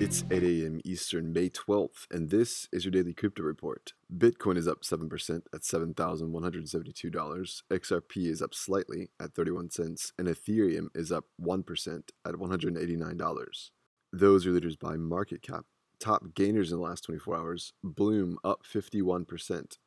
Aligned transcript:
It's 0.00 0.24
8 0.28 0.42
a.m. 0.42 0.80
Eastern, 0.84 1.32
May 1.32 1.48
12th, 1.48 2.08
and 2.10 2.28
this 2.28 2.68
is 2.72 2.84
your 2.84 2.90
daily 2.90 3.14
crypto 3.14 3.44
report. 3.44 3.92
Bitcoin 4.12 4.56
is 4.56 4.66
up 4.66 4.82
7% 4.82 5.42
at 5.54 5.60
$7,172. 5.60 7.62
XRP 7.70 8.26
is 8.26 8.42
up 8.42 8.54
slightly 8.54 9.10
at 9.20 9.34
31 9.34 9.70
cents, 9.70 10.12
and 10.18 10.26
Ethereum 10.26 10.88
is 10.96 11.12
up 11.12 11.26
1% 11.40 12.08
at 12.26 12.34
$189. 12.34 13.70
Those 14.12 14.46
are 14.46 14.50
leaders 14.50 14.76
by 14.76 14.96
market 14.96 15.42
cap. 15.42 15.64
Top 16.00 16.34
gainers 16.34 16.72
in 16.72 16.78
the 16.78 16.84
last 16.84 17.04
24 17.04 17.36
hours 17.36 17.72
Bloom 17.84 18.36
up 18.42 18.64
51%. 18.64 19.78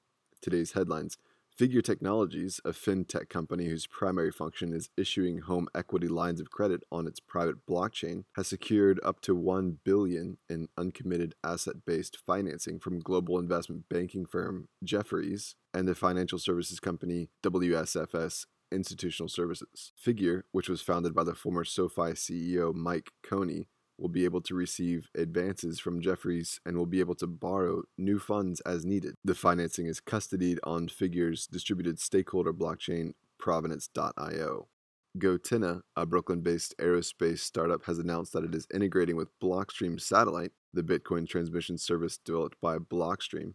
Today's 0.42 0.72
headlines 0.72 1.18
Figure 1.58 1.82
Technologies, 1.82 2.62
a 2.64 2.70
fintech 2.70 3.30
company 3.30 3.66
whose 3.66 3.88
primary 3.88 4.32
function 4.32 4.74
is 4.74 4.92
issuing 4.96 5.40
home 5.40 5.68
equity 5.74 6.08
lines 6.08 6.40
of 6.40 6.52
credit 6.52 6.84
on 6.92 7.08
its 7.08 7.20
private 7.20 7.66
blockchain, 7.66 8.26
has 8.36 8.48
secured 8.48 9.00
up 9.04 9.22
to 9.22 9.34
1 9.34 9.80
billion 9.84 10.38
in 10.48 10.68
uncommitted 10.78 11.34
asset-based 11.44 12.16
financing 12.28 12.78
from 12.78 13.00
global 13.00 13.40
investment 13.40 13.90
banking 13.90 14.28
firm 14.28 14.68
Jefferies 14.84 15.56
and 15.74 15.88
the 15.88 15.96
financial 15.96 16.38
services 16.38 16.80
company 16.80 17.30
WSFS 17.44 18.46
Institutional 18.72 19.30
Services. 19.30 19.94
Figure, 19.96 20.46
which 20.52 20.70
was 20.70 20.84
founded 20.84 21.16
by 21.16 21.24
the 21.24 21.34
former 21.34 21.64
SoFi 21.64 22.12
CEO 22.12 22.72
Mike 22.72 23.10
Cagney, 23.26 23.66
will 23.98 24.10
be 24.10 24.26
able 24.26 24.42
to 24.42 24.56
receive 24.56 25.10
advances 25.16 25.80
from 25.80 26.02
Jefferies 26.02 26.60
and 26.66 26.78
will 26.78 26.86
be 26.86 27.00
able 27.00 27.16
to 27.16 27.28
borrow 27.28 27.84
new 27.98 28.20
funds 28.20 28.62
as 28.62 28.86
needed. 28.86 29.16
The 29.24 29.36
financing 29.36 29.88
is 29.88 30.02
custodied 30.02 30.60
on 30.64 30.88
Figure's 30.88 31.48
distributed 31.48 32.00
stakeholder 32.00 32.54
blockchain, 32.54 33.14
Provenance.io. 33.40 34.68
Gotenna, 35.18 35.82
a 35.96 36.06
Brooklyn 36.06 36.42
based 36.42 36.76
aerospace 36.80 37.40
startup, 37.40 37.86
has 37.86 37.98
announced 37.98 38.34
that 38.34 38.44
it 38.44 38.54
is 38.54 38.68
integrating 38.74 39.16
with 39.16 39.40
Blockstream 39.42 40.00
Satellite, 40.00 40.52
the 40.74 40.84
Bitcoin 40.84 41.28
transmission 41.28 41.78
service 41.78 42.18
developed 42.18 42.58
by 42.62 42.78
Blockstream. 42.78 43.54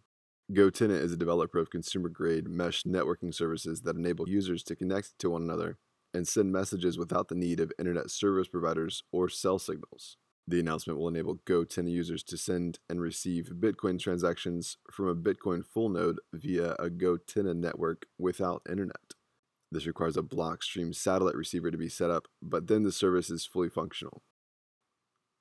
Gotenna 0.51 0.99
is 0.99 1.13
a 1.13 1.17
developer 1.17 1.59
of 1.59 1.69
consumer 1.69 2.09
grade 2.09 2.49
mesh 2.49 2.83
networking 2.83 3.33
services 3.33 3.81
that 3.81 3.95
enable 3.95 4.27
users 4.27 4.63
to 4.63 4.75
connect 4.75 5.17
to 5.19 5.29
one 5.29 5.43
another 5.43 5.77
and 6.13 6.27
send 6.27 6.51
messages 6.51 6.97
without 6.97 7.29
the 7.29 7.35
need 7.35 7.59
of 7.59 7.71
internet 7.79 8.11
service 8.11 8.47
providers 8.47 9.03
or 9.11 9.29
cell 9.29 9.57
signals. 9.57 10.17
The 10.45 10.59
announcement 10.59 10.99
will 10.99 11.07
enable 11.07 11.37
Gotenna 11.37 11.89
users 11.89 12.21
to 12.23 12.37
send 12.37 12.79
and 12.89 12.99
receive 12.99 13.53
Bitcoin 13.59 13.97
transactions 13.97 14.77
from 14.91 15.07
a 15.07 15.15
Bitcoin 15.15 15.65
full 15.65 15.89
node 15.89 16.19
via 16.33 16.73
a 16.73 16.89
Gotenna 16.89 17.55
network 17.55 18.07
without 18.17 18.61
internet. 18.69 19.13
This 19.71 19.87
requires 19.87 20.17
a 20.17 20.21
Blockstream 20.21 20.93
satellite 20.93 21.35
receiver 21.35 21.71
to 21.71 21.77
be 21.77 21.89
set 21.89 22.11
up, 22.11 22.27
but 22.41 22.67
then 22.67 22.83
the 22.83 22.91
service 22.91 23.29
is 23.29 23.45
fully 23.45 23.69
functional. 23.69 24.21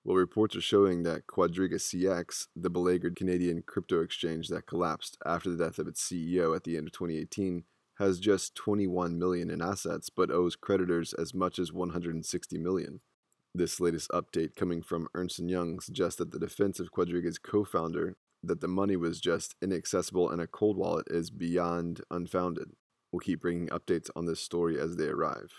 Well, 0.05 0.17
reports 0.17 0.57
are 0.57 0.61
showing 0.61 1.03
that 1.03 1.27
Quadriga 1.27 1.75
CX, 1.75 2.47
the 2.57 2.71
beleaguered 2.71 3.15
Canadian 3.15 3.63
crypto 3.63 4.01
exchange 4.01 4.49
that 4.49 4.67
collapsed 4.67 5.19
after 5.25 5.51
the 5.51 5.65
death 5.65 5.79
of 5.79 5.87
its 5.87 6.03
CEO 6.03 6.57
at 6.57 6.65
the 6.65 6.77
end 6.77 6.89
of 6.89 6.93
2018, 6.93 7.65
has 7.99 8.19
just 8.19 8.55
21 8.55 9.19
million 9.19 9.51
in 9.51 9.61
assets 9.61 10.11
but 10.11 10.31
owes 10.31 10.57
creditors 10.57 11.13
as 11.13 11.35
much 11.35 11.59
as 11.59 11.73
160 11.73 12.59
million. 12.59 13.01
This 13.55 13.81
latest 13.81 14.11
update 14.13 14.57
coming 14.57 14.81
from 14.81 15.09
Ernst 15.15 15.39
& 15.39 15.41
Young 15.41 15.79
suggests 15.79 16.17
that 16.17 16.31
the 16.31 16.39
defense 16.39 16.81
of 16.81 16.91
Quadriga's 16.91 17.39
co-founder 17.39 18.17
that 18.43 18.63
the 18.63 18.69
money 18.69 18.97
was 18.97 19.21
just 19.21 19.57
inaccessible 19.61 20.31
in 20.31 20.41
a 20.41 20.47
cold 20.47 20.79
wallet 20.79 21.07
is 21.11 21.31
beyond 21.31 22.01
unfounded. 22.11 22.71
We'll 23.13 23.21
keep 23.21 23.43
bringing 23.43 23.69
updates 23.69 24.09
on 24.17 24.25
this 24.25 24.41
story 24.41 24.81
as 24.81 24.97
they 24.97 25.09
arrive. 25.09 25.53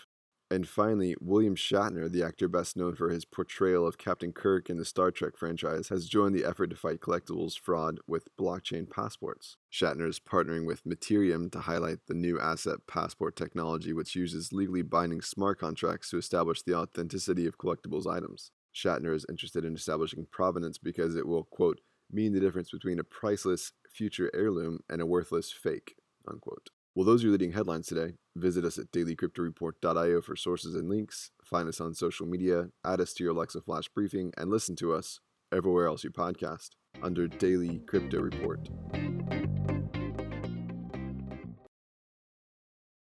And 0.54 0.68
finally, 0.68 1.16
William 1.20 1.56
Shatner, 1.56 2.08
the 2.08 2.22
actor 2.22 2.46
best 2.46 2.76
known 2.76 2.94
for 2.94 3.10
his 3.10 3.24
portrayal 3.24 3.88
of 3.88 3.98
Captain 3.98 4.32
Kirk 4.32 4.70
in 4.70 4.76
the 4.76 4.84
Star 4.84 5.10
Trek 5.10 5.36
franchise, 5.36 5.88
has 5.88 6.06
joined 6.06 6.32
the 6.32 6.44
effort 6.44 6.68
to 6.70 6.76
fight 6.76 7.00
collectibles 7.00 7.58
fraud 7.58 7.98
with 8.06 8.28
blockchain 8.36 8.88
passports. 8.88 9.56
Shatner 9.72 10.08
is 10.08 10.20
partnering 10.20 10.64
with 10.64 10.84
Materium 10.84 11.50
to 11.50 11.58
highlight 11.58 12.06
the 12.06 12.14
new 12.14 12.38
asset 12.38 12.86
passport 12.86 13.34
technology, 13.34 13.92
which 13.92 14.14
uses 14.14 14.52
legally 14.52 14.82
binding 14.82 15.22
smart 15.22 15.58
contracts 15.58 16.08
to 16.10 16.18
establish 16.18 16.62
the 16.62 16.76
authenticity 16.76 17.48
of 17.48 17.58
collectibles 17.58 18.06
items. 18.06 18.52
Shatner 18.72 19.12
is 19.12 19.26
interested 19.28 19.64
in 19.64 19.74
establishing 19.74 20.24
provenance 20.30 20.78
because 20.78 21.16
it 21.16 21.26
will, 21.26 21.42
quote, 21.42 21.80
mean 22.12 22.32
the 22.32 22.38
difference 22.38 22.70
between 22.70 23.00
a 23.00 23.04
priceless 23.04 23.72
future 23.92 24.30
heirloom 24.32 24.84
and 24.88 25.02
a 25.02 25.06
worthless 25.06 25.50
fake, 25.50 25.96
unquote. 26.28 26.68
Well, 26.94 27.04
those 27.04 27.22
are 27.22 27.26
your 27.26 27.32
leading 27.32 27.52
headlines 27.52 27.88
today. 27.88 28.14
Visit 28.36 28.64
us 28.64 28.78
at 28.78 28.92
dailycryptoreport.io 28.92 30.20
for 30.20 30.36
sources 30.36 30.76
and 30.76 30.88
links. 30.88 31.32
Find 31.42 31.68
us 31.68 31.80
on 31.80 31.92
social 31.94 32.24
media, 32.24 32.68
add 32.84 33.00
us 33.00 33.12
to 33.14 33.24
your 33.24 33.32
Alexa 33.32 33.62
Flash 33.62 33.88
briefing, 33.88 34.32
and 34.36 34.48
listen 34.48 34.76
to 34.76 34.92
us 34.92 35.18
everywhere 35.52 35.88
else 35.88 36.04
you 36.04 36.10
podcast 36.10 36.70
under 37.02 37.26
Daily 37.26 37.80
Crypto 37.86 38.20
Report. 38.20 38.68